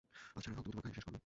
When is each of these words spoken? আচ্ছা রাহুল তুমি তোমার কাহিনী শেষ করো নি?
আচ্ছা 0.37 0.47
রাহুল 0.49 0.63
তুমি 0.65 0.73
তোমার 0.73 0.83
কাহিনী 0.85 0.97
শেষ 0.97 1.05
করো 1.07 1.13
নি? 1.15 1.19